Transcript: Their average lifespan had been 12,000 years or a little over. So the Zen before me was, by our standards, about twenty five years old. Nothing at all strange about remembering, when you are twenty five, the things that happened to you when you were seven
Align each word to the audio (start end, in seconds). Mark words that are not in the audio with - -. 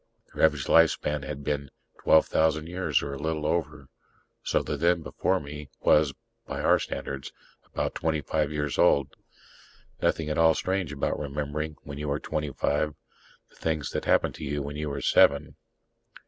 Their 0.33 0.43
average 0.45 0.65
lifespan 0.65 1.23
had 1.25 1.43
been 1.43 1.69
12,000 1.99 2.65
years 2.65 3.03
or 3.03 3.13
a 3.13 3.19
little 3.19 3.45
over. 3.45 3.87
So 4.43 4.63
the 4.63 4.75
Zen 4.75 5.03
before 5.03 5.39
me 5.39 5.69
was, 5.79 6.11
by 6.47 6.59
our 6.61 6.79
standards, 6.79 7.31
about 7.71 7.93
twenty 7.93 8.21
five 8.21 8.51
years 8.51 8.79
old. 8.79 9.15
Nothing 10.01 10.27
at 10.29 10.39
all 10.39 10.55
strange 10.55 10.91
about 10.91 11.19
remembering, 11.19 11.75
when 11.83 11.99
you 11.99 12.09
are 12.09 12.19
twenty 12.19 12.51
five, 12.51 12.95
the 13.51 13.55
things 13.55 13.91
that 13.91 14.05
happened 14.05 14.33
to 14.37 14.43
you 14.43 14.63
when 14.63 14.75
you 14.75 14.89
were 14.89 15.01
seven 15.01 15.55